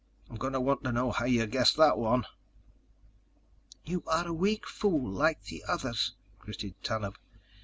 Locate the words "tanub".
6.81-7.17